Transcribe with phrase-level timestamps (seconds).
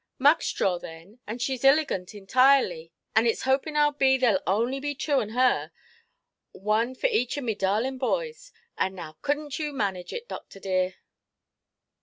[0.17, 4.95] "Muckstraw, then, and sheʼs illigant intirely; an' itʼs hopin' I be as thereʼll only be
[4.95, 5.71] two on her,
[6.53, 8.51] one for each of me darlin' boys.
[8.79, 10.95] And now cudnʼt you manage it, doctor dear"?